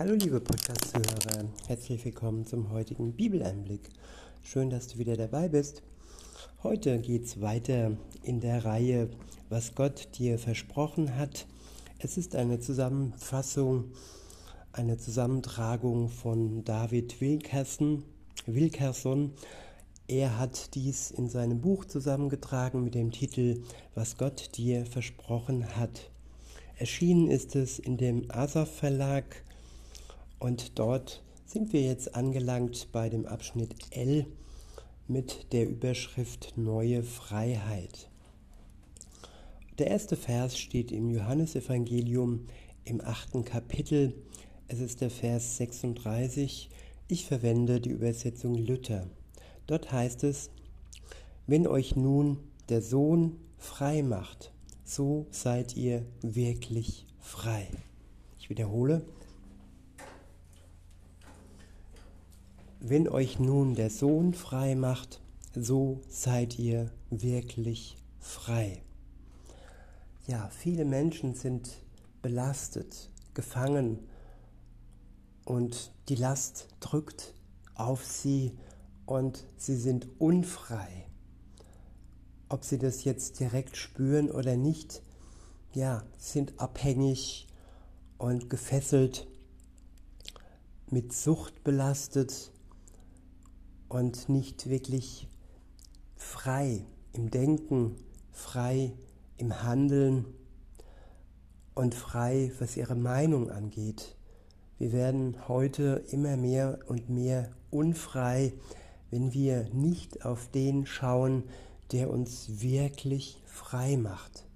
[0.00, 3.82] Hallo liebe Podcast-Zuhörer, herzlich willkommen zum heutigen Bibeleinblick.
[4.42, 5.82] Schön, dass du wieder dabei bist.
[6.62, 9.10] Heute geht es weiter in der Reihe,
[9.50, 11.46] was Gott dir versprochen hat.
[11.98, 13.92] Es ist eine Zusammenfassung,
[14.72, 18.02] eine Zusammentragung von David Wilkerson.
[18.46, 19.34] Wilkerson.
[20.08, 23.64] Er hat dies in seinem Buch zusammengetragen mit dem Titel
[23.94, 26.10] Was Gott dir versprochen hat.
[26.78, 29.44] Erschienen ist es in dem Asaf Verlag
[30.40, 34.26] und dort sind wir jetzt angelangt bei dem Abschnitt L
[35.06, 38.08] mit der Überschrift Neue Freiheit.
[39.78, 42.46] Der erste Vers steht im Johannesevangelium
[42.84, 44.14] im achten Kapitel.
[44.68, 46.70] Es ist der Vers 36.
[47.08, 49.06] Ich verwende die Übersetzung Luther.
[49.66, 50.50] Dort heißt es,
[51.46, 54.52] wenn euch nun der Sohn frei macht,
[54.84, 57.68] so seid ihr wirklich frei.
[58.38, 59.04] Ich wiederhole,
[62.82, 65.20] Wenn euch nun der Sohn frei macht,
[65.54, 68.82] so seid ihr wirklich frei.
[70.26, 71.82] Ja, viele Menschen sind
[72.22, 73.98] belastet, gefangen
[75.44, 77.34] und die Last drückt
[77.74, 78.56] auf sie
[79.04, 81.06] und sie sind unfrei.
[82.48, 85.02] Ob sie das jetzt direkt spüren oder nicht,
[85.74, 87.46] ja, sind abhängig
[88.16, 89.26] und gefesselt,
[90.88, 92.52] mit Sucht belastet
[93.90, 95.28] und nicht wirklich
[96.16, 97.96] frei im Denken,
[98.32, 98.92] frei
[99.36, 100.24] im Handeln
[101.74, 104.16] und frei, was ihre Meinung angeht.
[104.78, 108.52] Wir werden heute immer mehr und mehr unfrei,
[109.10, 111.42] wenn wir nicht auf den schauen,
[111.90, 114.46] der uns wirklich frei macht.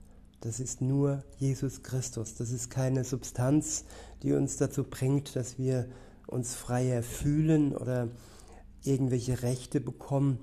[0.42, 2.36] Das ist nur Jesus Christus.
[2.36, 3.84] Das ist keine Substanz,
[4.22, 5.88] die uns dazu bringt, dass wir
[6.28, 8.08] uns freier fühlen oder
[8.84, 10.38] irgendwelche Rechte bekommen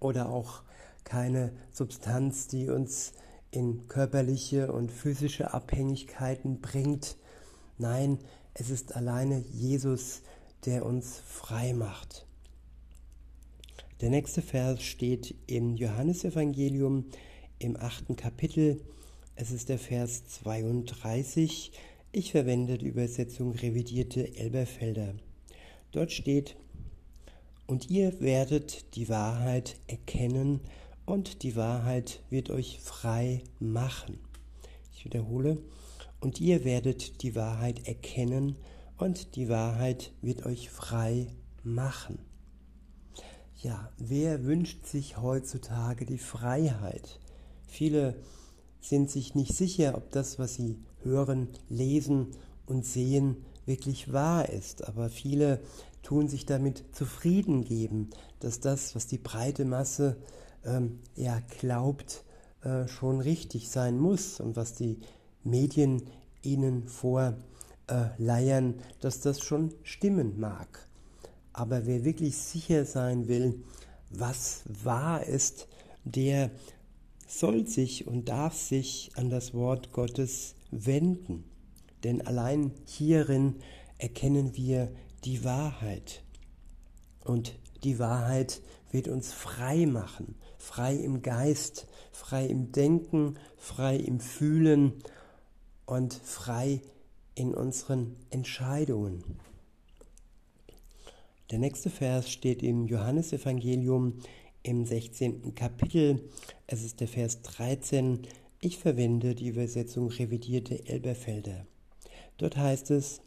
[0.00, 0.62] oder auch
[1.04, 3.12] keine Substanz, die uns
[3.50, 7.16] in körperliche und physische Abhängigkeiten bringt.
[7.78, 8.18] Nein,
[8.54, 10.22] es ist alleine Jesus,
[10.66, 12.26] der uns frei macht.
[14.00, 17.06] Der nächste Vers steht im Johannesevangelium
[17.58, 18.80] im achten Kapitel.
[19.34, 21.72] Es ist der Vers 32.
[22.12, 25.14] Ich verwende die Übersetzung revidierte Elberfelder.
[25.90, 26.56] Dort steht,
[27.68, 30.60] und ihr werdet die Wahrheit erkennen
[31.06, 34.18] und die Wahrheit wird euch frei machen.
[34.92, 35.58] Ich wiederhole,
[36.18, 38.56] und ihr werdet die Wahrheit erkennen
[38.96, 41.28] und die Wahrheit wird euch frei
[41.62, 42.18] machen.
[43.62, 47.20] Ja, wer wünscht sich heutzutage die Freiheit?
[47.66, 48.16] Viele
[48.80, 52.28] sind sich nicht sicher, ob das, was sie hören, lesen
[52.66, 53.36] und sehen,
[53.66, 54.88] wirklich wahr ist.
[54.88, 55.60] Aber viele
[56.02, 58.10] tun sich damit zufrieden geben,
[58.40, 60.16] dass das, was die breite Masse
[60.64, 62.24] ähm, ja glaubt,
[62.62, 64.98] äh, schon richtig sein muss und was die
[65.44, 66.02] Medien
[66.42, 70.88] ihnen vorleiern, äh, dass das schon stimmen mag.
[71.52, 73.64] Aber wer wirklich sicher sein will,
[74.10, 75.68] was wahr ist,
[76.04, 76.50] der
[77.26, 81.44] soll sich und darf sich an das Wort Gottes wenden.
[82.04, 83.56] Denn allein hierin
[83.98, 84.90] erkennen wir
[85.24, 86.22] die Wahrheit.
[87.24, 94.20] Und die Wahrheit wird uns frei machen, frei im Geist, frei im Denken, frei im
[94.20, 94.94] Fühlen
[95.86, 96.80] und frei
[97.34, 99.22] in unseren Entscheidungen.
[101.50, 104.18] Der nächste Vers steht im Johannesevangelium
[104.62, 105.54] im 16.
[105.54, 106.28] Kapitel.
[106.66, 108.26] Es ist der Vers 13.
[108.60, 111.66] Ich verwende die Übersetzung revidierte Elberfelder.
[112.36, 113.22] Dort heißt es,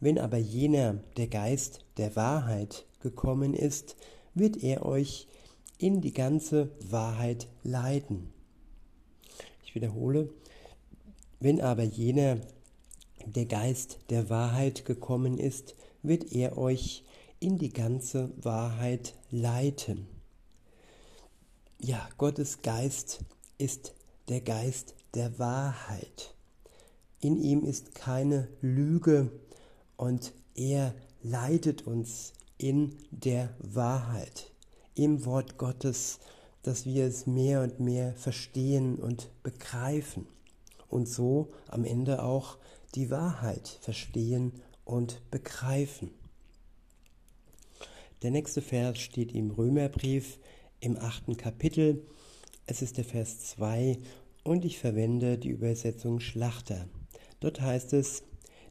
[0.00, 3.96] wenn aber jener, der Geist der Wahrheit, gekommen ist,
[4.34, 5.28] wird er euch
[5.78, 8.32] in die ganze Wahrheit leiten.
[9.64, 10.30] Ich wiederhole,
[11.40, 12.38] wenn aber jener,
[13.24, 17.04] der Geist der Wahrheit gekommen ist, wird er euch
[17.40, 20.06] in die ganze Wahrheit leiten.
[21.80, 23.20] Ja, Gottes Geist
[23.58, 23.94] ist
[24.28, 26.34] der Geist der Wahrheit.
[27.20, 29.30] In ihm ist keine Lüge,
[29.98, 34.52] und er leitet uns in der Wahrheit,
[34.94, 36.20] im Wort Gottes,
[36.62, 40.26] dass wir es mehr und mehr verstehen und begreifen
[40.88, 42.58] und so am Ende auch
[42.94, 44.52] die Wahrheit verstehen
[44.84, 46.10] und begreifen.
[48.22, 50.38] Der nächste Vers steht im Römerbrief
[50.80, 52.06] im achten Kapitel.
[52.66, 53.98] Es ist der Vers 2
[54.44, 56.88] und ich verwende die Übersetzung Schlachter.
[57.40, 58.22] Dort heißt es,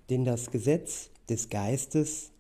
[0.10, 2.32] denn das Gesetz des Geistes,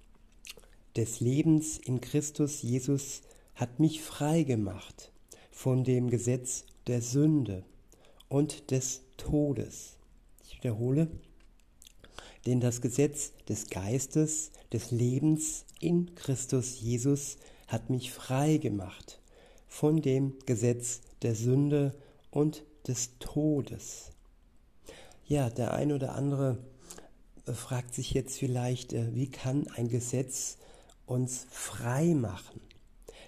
[0.96, 3.22] des Lebens in Christus Jesus
[3.56, 5.12] hat mich frei gemacht
[5.52, 7.64] von dem Gesetz der Sünde
[8.30, 9.98] und des Todes.
[10.44, 11.10] Ich wiederhole,
[12.46, 17.38] denn das Gesetz des Geistes, des Lebens in Christus Jesus
[17.68, 19.20] hat mich frei gemacht
[19.68, 21.94] von dem Gesetz der Sünde
[22.32, 24.12] und des Todes.
[25.26, 26.58] Ja, der ein oder andere
[27.54, 30.58] fragt sich jetzt vielleicht, äh, wie kann ein Gesetz
[31.06, 32.62] uns frei machen?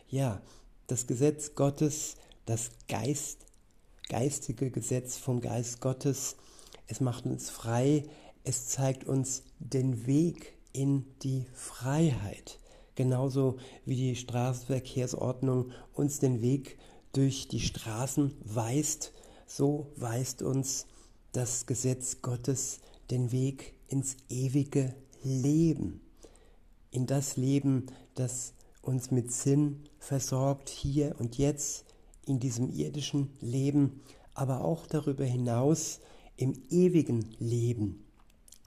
[0.07, 0.41] Ja,
[0.87, 3.45] das Gesetz Gottes, das Geist,
[4.07, 6.35] geistige Gesetz vom Geist Gottes,
[6.87, 8.03] es macht uns frei,
[8.43, 12.59] es zeigt uns den Weg in die Freiheit.
[12.95, 16.79] Genauso wie die Straßenverkehrsordnung uns den Weg
[17.13, 19.13] durch die Straßen weist,
[19.45, 20.87] so weist uns
[21.31, 22.79] das Gesetz Gottes
[23.09, 26.01] den Weg ins ewige Leben,
[26.91, 31.85] in das Leben, das uns mit Sinn versorgt, hier und jetzt,
[32.25, 34.01] in diesem irdischen Leben,
[34.33, 35.99] aber auch darüber hinaus
[36.37, 38.05] im ewigen Leben,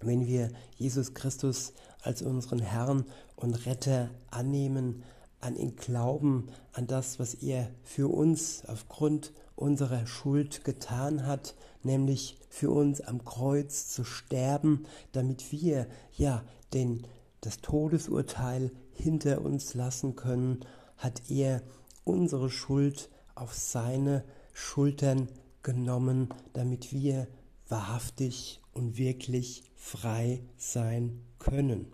[0.00, 1.72] wenn wir Jesus Christus
[2.02, 3.04] als unseren Herrn
[3.36, 5.04] und Retter annehmen,
[5.40, 12.38] an ihn glauben, an das, was er für uns aufgrund unserer Schuld getan hat, nämlich
[12.52, 16.44] für uns am Kreuz zu sterben, damit wir ja
[16.74, 17.06] den
[17.40, 20.60] das Todesurteil hinter uns lassen können,
[20.98, 21.62] hat er
[22.04, 24.22] unsere Schuld auf seine
[24.52, 25.28] Schultern
[25.62, 27.26] genommen, damit wir
[27.68, 31.90] wahrhaftig und wirklich frei sein können.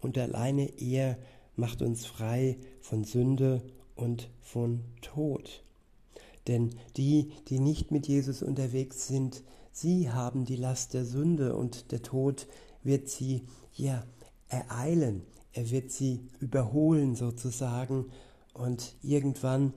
[0.00, 1.18] Und alleine er
[1.56, 3.62] macht uns frei von Sünde
[3.96, 5.62] und von Tod.
[6.48, 11.92] Denn die, die nicht mit Jesus unterwegs sind, sie haben die Last der Sünde und
[11.92, 12.46] der Tod
[12.82, 13.42] wird sie
[13.74, 14.04] ja
[14.48, 15.22] ereilen.
[15.52, 18.06] Er wird sie überholen sozusagen
[18.54, 19.72] und irgendwann,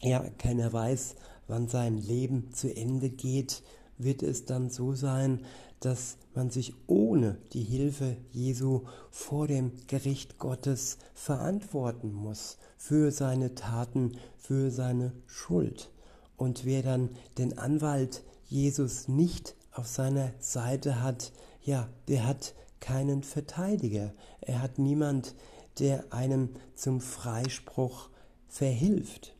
[0.00, 1.16] ja, keiner weiß,
[1.46, 3.62] wann sein Leben zu Ende geht,
[3.98, 5.44] wird es dann so sein,
[5.80, 13.54] dass man sich ohne die Hilfe Jesu vor dem Gericht Gottes verantworten muss für seine
[13.54, 15.90] Taten, für seine Schuld.
[16.36, 21.32] Und wer dann den Anwalt Jesus nicht auf seiner Seite hat,
[21.62, 24.12] ja, der hat keinen Verteidiger.
[24.40, 25.34] Er hat niemand,
[25.78, 28.10] der einem zum Freispruch
[28.48, 29.34] verhilft.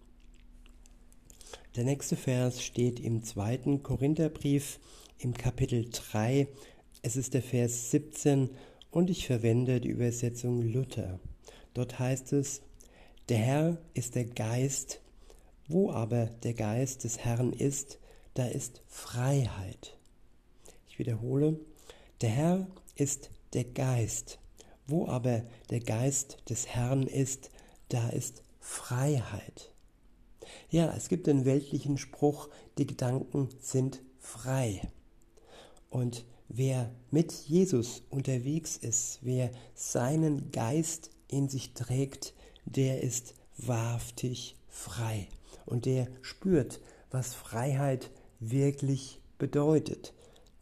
[1.76, 4.80] Der nächste Vers steht im zweiten Korintherbrief
[5.18, 6.48] im Kapitel 3.
[7.02, 8.50] Es ist der Vers 17
[8.90, 11.20] und ich verwende die Übersetzung Luther.
[11.74, 12.62] Dort heißt es,
[13.28, 15.00] der Herr ist der Geist,
[15.68, 17.98] wo aber der Geist des Herrn ist,
[18.34, 19.96] da ist Freiheit.
[20.88, 21.58] Ich wiederhole,
[22.20, 24.38] der Herr ist der Geist,
[24.86, 27.50] wo aber der Geist des Herrn ist,
[27.88, 29.72] da ist Freiheit.
[30.70, 32.48] Ja, es gibt den weltlichen Spruch,
[32.78, 34.82] die Gedanken sind frei.
[35.90, 42.34] Und wer mit Jesus unterwegs ist, wer seinen Geist in sich trägt,
[42.64, 45.28] der ist wahrhaftig frei.
[45.64, 46.80] Und der spürt,
[47.10, 48.10] was Freiheit
[48.40, 50.12] wirklich bedeutet.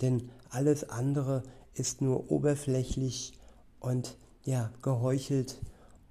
[0.00, 1.42] Denn alles andere
[1.74, 3.32] ist nur oberflächlich
[3.80, 5.60] und ja, geheuchelt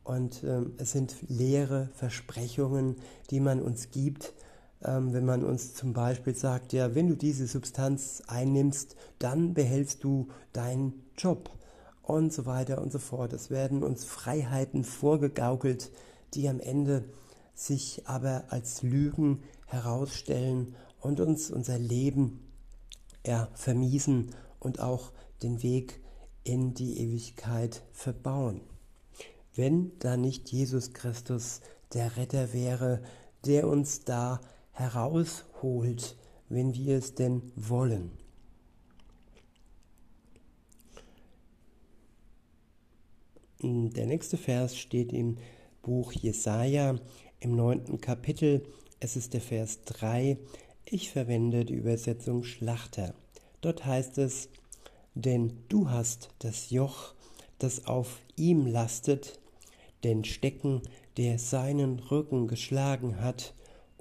[0.03, 2.97] und ähm, es sind leere Versprechungen,
[3.29, 4.33] die man uns gibt,
[4.83, 10.03] ähm, wenn man uns zum Beispiel sagt, ja, wenn du diese Substanz einnimmst, dann behältst
[10.03, 11.49] du deinen Job
[12.01, 13.33] und so weiter und so fort.
[13.33, 15.91] Es werden uns Freiheiten vorgegaukelt,
[16.33, 17.05] die am Ende
[17.53, 22.39] sich aber als Lügen herausstellen und uns unser Leben
[23.25, 25.11] ja, vermiesen und auch
[25.43, 26.01] den Weg
[26.43, 28.61] in die Ewigkeit verbauen
[29.55, 31.61] wenn da nicht Jesus Christus
[31.93, 33.01] der Retter wäre,
[33.45, 34.41] der uns da
[34.73, 36.17] herausholt,
[36.49, 38.11] wenn wir es denn wollen.
[43.61, 45.37] Der nächste Vers steht im
[45.83, 46.99] Buch Jesaja
[47.39, 48.63] im neunten Kapitel.
[48.99, 50.37] Es ist der Vers 3.
[50.85, 53.13] Ich verwende die Übersetzung Schlachter.
[53.61, 54.49] Dort heißt es,
[55.15, 57.13] denn du hast das Joch,
[57.57, 59.39] das auf ihm lastet,
[60.03, 60.81] den Stecken,
[61.15, 63.53] der seinen Rücken geschlagen hat,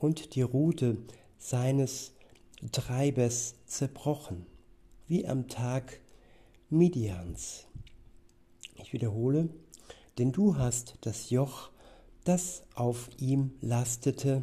[0.02, 0.98] und die Rute
[1.38, 2.12] seines
[2.72, 4.46] Treibers zerbrochen,
[5.06, 6.00] wie am Tag
[6.70, 7.66] Midians.
[8.74, 9.48] Ich wiederhole,
[10.18, 11.70] denn du hast das Joch,
[12.24, 14.42] das auf ihm lastete,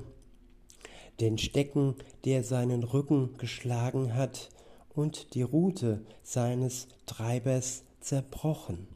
[1.20, 4.50] den Stecken, der seinen Rücken geschlagen hat,
[4.96, 8.88] und die Rute seines Treibers zerbrochen,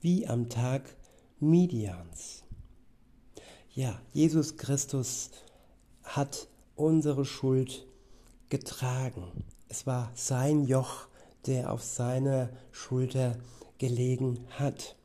[0.00, 0.96] wie am Tag
[1.38, 2.44] Midians.
[3.74, 5.30] Ja, Jesus Christus
[6.04, 7.86] hat unsere Schuld
[8.48, 9.44] getragen.
[9.68, 11.08] Es war sein Joch,
[11.46, 13.36] der auf seiner Schulter
[13.78, 14.96] gelegen hat.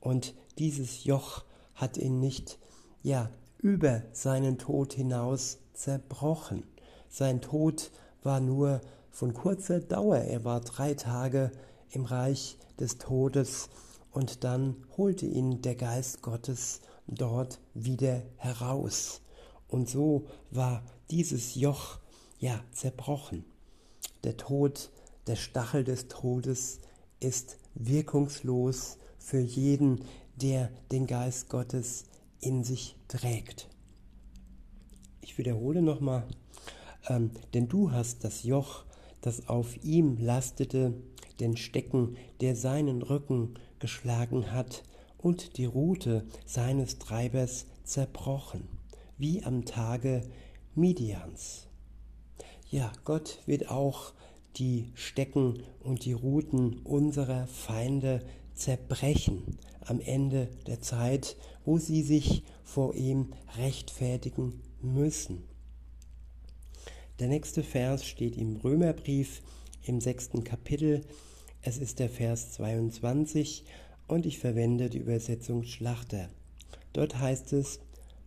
[0.00, 1.44] Und dieses Joch
[1.74, 2.58] hat ihn nicht,
[3.02, 6.64] ja, über seinen Tod hinaus zerbrochen.
[7.08, 7.90] Sein Tod
[8.22, 8.80] war nur
[9.10, 10.18] von kurzer Dauer.
[10.18, 11.50] Er war drei Tage
[11.90, 13.68] im Reich des Todes
[14.12, 19.20] und dann holte ihn der Geist Gottes dort wieder heraus.
[19.70, 21.98] Und so war dieses Joch
[22.38, 23.44] ja zerbrochen.
[24.24, 24.90] Der Tod,
[25.26, 26.80] der Stachel des Todes
[27.20, 30.04] ist wirkungslos für jeden,
[30.36, 32.04] der den Geist Gottes
[32.40, 33.68] in sich trägt.
[35.20, 36.26] Ich wiederhole nochmal,
[37.08, 38.84] ähm, denn du hast das Joch,
[39.20, 40.94] das auf ihm lastete,
[41.38, 44.82] den Stecken, der seinen Rücken geschlagen hat,
[45.18, 48.79] und die Rute seines Treibers zerbrochen,
[49.20, 50.22] wie am Tage
[50.74, 51.66] Midians.
[52.70, 54.14] Ja, Gott wird auch
[54.56, 58.24] die Stecken und die Ruten unserer Feinde
[58.54, 65.44] zerbrechen am Ende der Zeit, wo sie sich vor ihm rechtfertigen müssen.
[67.18, 69.42] Der nächste Vers steht im Römerbrief
[69.84, 71.02] im sechsten Kapitel.
[71.62, 73.64] Es ist der Vers 22
[74.08, 76.30] und ich verwende die Übersetzung Schlachter.
[76.92, 77.80] Dort heißt es,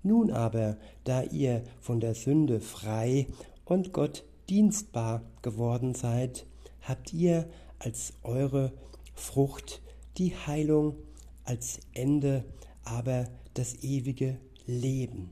[0.04, 3.28] nun aber, da ihr von der Sünde frei
[3.66, 6.46] und Gott dienstbar geworden seid,
[6.82, 8.74] habt ihr als eure
[9.16, 9.82] Frucht
[10.18, 10.96] die Heilung,
[11.44, 12.46] als Ende
[12.84, 15.32] aber das ewige Leben.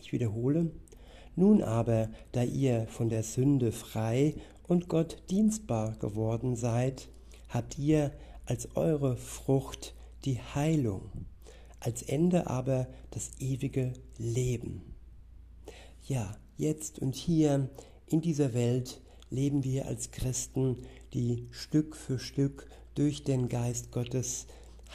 [0.00, 0.70] Ich wiederhole,
[1.36, 4.34] nun aber, da ihr von der Sünde frei
[4.68, 7.08] und Gott dienstbar geworden seid,
[7.48, 8.12] habt ihr
[8.46, 9.94] als eure Frucht
[10.24, 11.10] die Heilung,
[11.82, 14.82] als Ende aber das ewige Leben.
[16.06, 17.68] Ja, jetzt und hier
[18.06, 20.78] in dieser Welt leben wir als Christen,
[21.12, 24.46] die Stück für Stück durch den Geist Gottes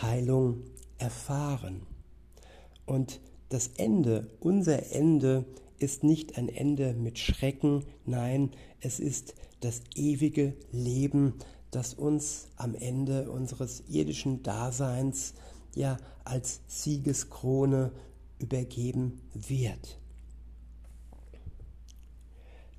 [0.01, 0.63] Heilung
[0.97, 1.81] erfahren.
[2.85, 5.45] Und das Ende, unser Ende,
[5.79, 11.33] ist nicht ein Ende mit Schrecken, nein, es ist das ewige Leben,
[11.71, 15.33] das uns am Ende unseres irdischen Daseins
[15.77, 17.91] ja als Siegeskrone
[18.39, 19.99] übergeben wird.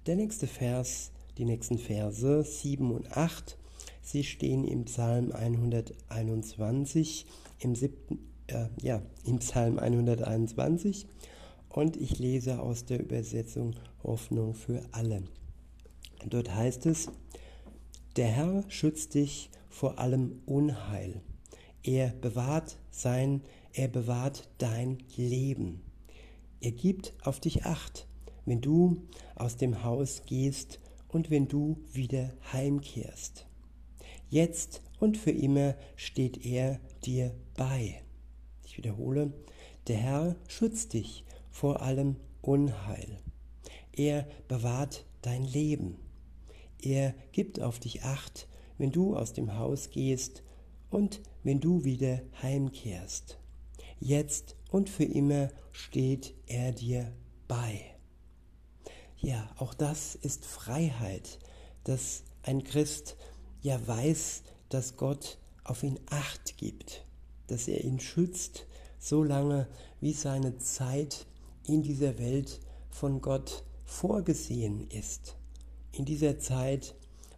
[0.06, 3.56] Der nächste Vers, die nächsten Verse 7 und 8,
[4.02, 7.26] sie stehen im Psalm 121,
[7.60, 11.06] im siebten, äh, ja, im Psalm 121
[11.68, 15.22] und ich lese aus der Übersetzung Hoffnung für alle.
[16.26, 17.10] Dort heißt es,
[18.16, 21.20] der Herr schützt dich vor allem Unheil.
[21.82, 23.42] Er bewahrt sein,
[23.72, 25.82] er bewahrt dein Leben.
[26.60, 28.06] Er gibt auf dich Acht,
[28.44, 29.06] wenn du
[29.36, 33.46] aus dem Haus gehst und wenn du wieder heimkehrst.
[34.28, 38.02] Jetzt und für immer steht er dir bei.
[38.64, 39.32] Ich wiederhole,
[39.86, 43.20] der Herr schützt dich vor allem Unheil.
[43.92, 45.96] Er bewahrt dein Leben.
[46.80, 50.42] Er gibt auf dich acht, wenn du aus dem Haus gehst
[50.90, 53.38] und wenn du wieder heimkehrst.
[54.00, 57.12] Jetzt und für immer steht er dir
[57.46, 57.94] bei.
[59.16, 61.38] Ja, auch das ist Freiheit,
[61.84, 63.16] dass ein Christ
[63.60, 67.04] ja weiß, dass Gott auf ihn acht gibt,
[67.48, 68.66] dass er ihn schützt,
[68.98, 69.66] solange
[70.00, 71.26] wie seine Zeit
[71.66, 75.36] in dieser Welt von Gott vorgesehen ist.
[75.92, 76.94] In dieser Zeit,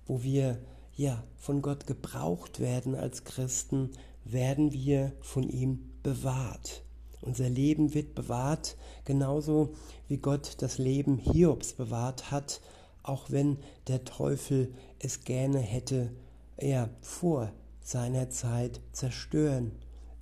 [0.07, 0.59] wo wir
[0.97, 3.91] ja von Gott gebraucht werden als Christen,
[4.25, 6.83] werden wir von ihm bewahrt.
[7.23, 9.75] Unser Leben wird bewahrt, genauso
[10.09, 12.61] wie Gott das Leben Hiobs bewahrt hat,
[13.03, 16.11] auch wenn der Teufel es gerne hätte,
[16.57, 19.73] er vor seiner Zeit zerstören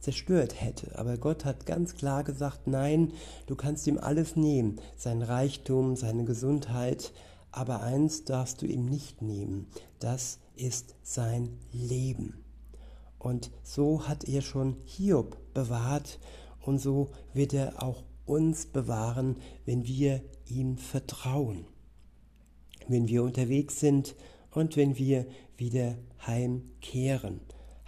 [0.01, 0.99] zerstört hätte.
[0.99, 3.13] Aber Gott hat ganz klar gesagt, nein,
[3.47, 7.13] du kannst ihm alles nehmen, sein Reichtum, seine Gesundheit,
[7.51, 9.67] aber eins darfst du ihm nicht nehmen,
[9.99, 12.45] das ist sein Leben.
[13.19, 16.19] Und so hat er schon Hiob bewahrt
[16.61, 21.67] und so wird er auch uns bewahren, wenn wir ihm vertrauen.
[22.87, 24.15] Wenn wir unterwegs sind
[24.51, 25.97] und wenn wir wieder
[26.27, 27.41] heimkehren.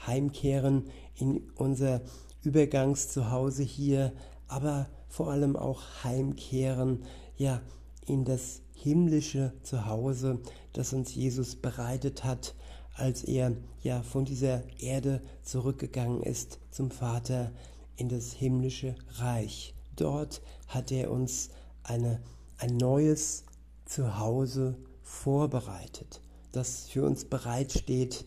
[0.06, 2.00] Heimkehren in unser
[2.42, 4.12] Übergangszuhause hier,
[4.48, 7.04] aber vor allem auch heimkehren,
[7.36, 7.60] ja,
[8.06, 10.40] in das himmlische Zuhause,
[10.72, 12.54] das uns Jesus bereitet hat,
[12.94, 17.52] als er ja von dieser Erde zurückgegangen ist zum Vater
[17.96, 19.74] in das himmlische Reich.
[19.96, 21.50] Dort hat er uns
[21.82, 22.20] eine,
[22.58, 23.44] ein neues
[23.84, 26.20] Zuhause vorbereitet,
[26.52, 28.24] das für uns bereitsteht,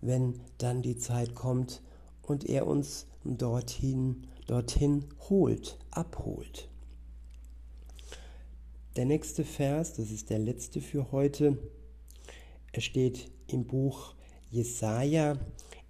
[0.00, 1.82] wenn dann die Zeit kommt
[2.22, 6.68] und er uns dorthin, dorthin holt, abholt.
[8.96, 11.58] Der nächste Vers, das ist der letzte für heute,
[12.70, 14.14] er steht im Buch
[14.50, 15.36] Jesaja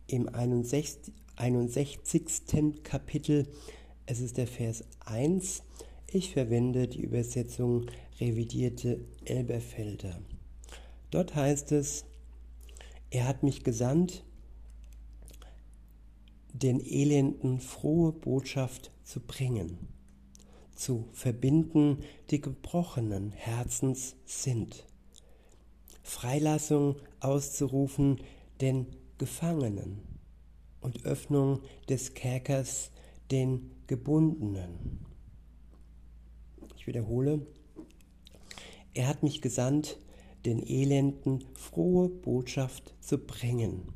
[0.07, 2.83] im 61, 61.
[2.83, 3.47] Kapitel.
[4.07, 5.63] Es ist der Vers 1.
[6.07, 10.19] Ich verwende die Übersetzung revidierte Elberfelder.
[11.11, 12.07] Dort heißt es,
[13.11, 14.25] er hat mich gesandt,
[16.55, 19.89] den Elenden frohe Botschaft zu bringen,
[20.75, 21.99] zu verbinden,
[22.31, 24.87] die gebrochenen Herzens sind,
[26.03, 28.21] Freilassung auszurufen
[28.61, 28.87] den
[29.19, 30.03] Gefangenen
[30.81, 32.91] und Öffnung des Kerkers
[33.31, 35.05] den Gebundenen.
[36.77, 37.47] Ich wiederhole,
[38.93, 39.99] er hat mich gesandt,
[40.45, 43.95] den Elenden frohe Botschaft zu bringen,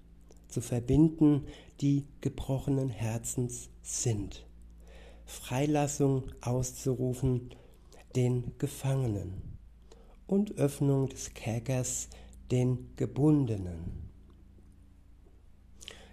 [0.48, 1.44] zu verbinden,
[1.80, 4.46] die gebrochenen Herzens sind,
[5.28, 7.50] Freilassung auszurufen
[8.16, 9.58] den Gefangenen
[10.26, 12.08] und Öffnung des Kerkers
[12.50, 14.08] den Gebundenen.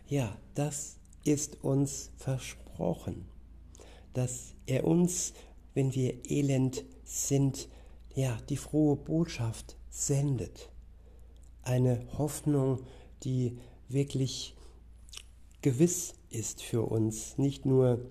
[0.05, 3.25] Ja, das ist uns versprochen,
[4.13, 5.33] dass er uns,
[5.73, 7.69] wenn wir elend sind,
[8.13, 10.69] ja, die frohe Botschaft sendet.
[11.61, 12.83] Eine Hoffnung,
[13.23, 14.55] die wirklich
[15.61, 17.37] gewiss ist für uns.
[17.37, 18.09] Nicht nur,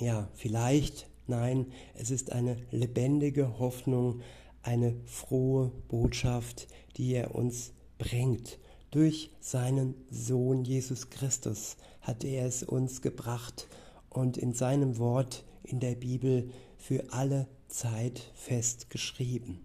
[0.00, 4.20] ja, vielleicht, nein, es ist eine lebendige Hoffnung,
[4.62, 8.58] eine frohe Botschaft, die er uns bringt.
[8.90, 13.68] Durch seinen Sohn Jesus Christus hat er es uns gebracht
[14.08, 19.60] und in seinem Wort in der Bibel für alle Zeit festgeschrieben.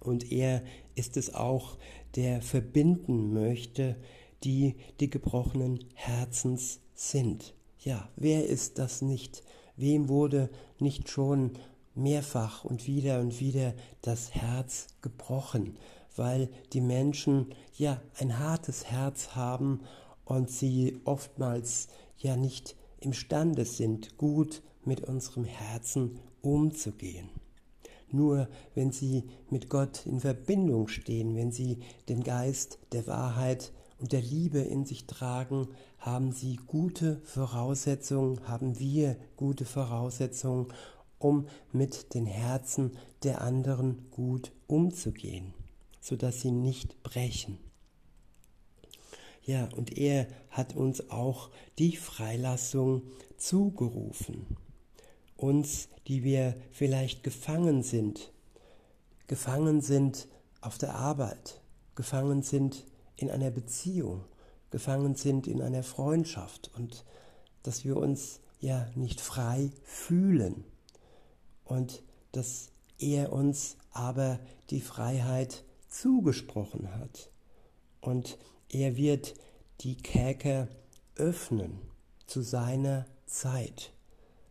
[0.00, 0.62] Und er
[0.94, 1.76] ist es auch,
[2.14, 3.96] der verbinden möchte,
[4.44, 7.54] die die gebrochenen Herzens sind.
[7.80, 9.44] Ja, wer ist das nicht?
[9.76, 11.52] Wem wurde nicht schon
[11.94, 15.76] mehrfach und wieder und wieder das Herz gebrochen,
[16.16, 19.80] weil die Menschen ja ein hartes Herz haben
[20.24, 27.28] und sie oftmals ja nicht imstande sind, gut mit unserem Herzen umzugehen.
[28.10, 34.12] Nur wenn sie mit Gott in Verbindung stehen, wenn sie den Geist der Wahrheit und
[34.12, 40.68] der Liebe in sich tragen, haben sie gute Voraussetzungen, haben wir gute Voraussetzungen,
[41.18, 45.52] um mit den Herzen der anderen gut umzugehen,
[46.00, 47.58] sodass sie nicht brechen.
[49.42, 53.02] Ja, und er hat uns auch die Freilassung
[53.36, 54.58] zugerufen.
[55.36, 58.32] Uns, die wir vielleicht gefangen sind,
[59.26, 60.28] gefangen sind
[60.60, 61.60] auf der Arbeit,
[61.94, 62.84] gefangen sind
[63.18, 64.24] in einer Beziehung,
[64.70, 67.04] gefangen sind in einer Freundschaft und
[67.62, 70.64] dass wir uns ja nicht frei fühlen
[71.64, 72.02] und
[72.32, 74.38] dass er uns aber
[74.70, 77.30] die Freiheit zugesprochen hat.
[78.00, 79.34] Und er wird
[79.80, 80.68] die Kerker
[81.16, 81.78] öffnen
[82.26, 83.92] zu seiner Zeit.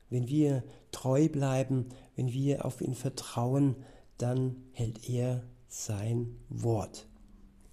[0.09, 3.75] Wenn wir treu bleiben, wenn wir auf ihn vertrauen,
[4.17, 7.06] dann hält er sein Wort.